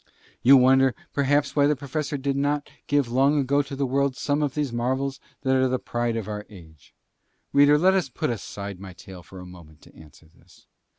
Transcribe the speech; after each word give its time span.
You 0.41 0.57
wonder 0.57 0.95
perhaps 1.13 1.55
why 1.55 1.67
the 1.67 1.75
Professor 1.75 2.17
did 2.17 2.35
not 2.35 2.67
give 2.87 3.07
long 3.11 3.39
ago 3.39 3.61
to 3.61 3.75
the 3.75 3.85
world 3.85 4.15
some 4.17 4.41
of 4.41 4.55
these 4.55 4.73
marvels 4.73 5.19
that 5.43 5.55
are 5.55 5.67
the 5.67 5.77
pride 5.77 6.15
of 6.15 6.27
our 6.27 6.43
age. 6.49 6.95
Reader, 7.53 7.77
let 7.77 7.93
us 7.93 8.09
put 8.09 8.31
aside 8.31 8.79
my 8.79 8.93
tale 8.93 9.21
for 9.21 9.39
a 9.39 9.45
moment 9.45 9.81
to 9.83 9.95
answer 9.95 10.25
this. 10.25 10.65